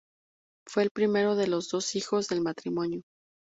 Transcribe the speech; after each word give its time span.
Fue 0.67 0.81
el 0.81 0.89
primero 0.89 1.35
de 1.35 1.45
los 1.45 1.69
dos 1.69 1.95
hijos 1.95 2.27
del 2.27 2.41
matrimonio. 2.41 3.03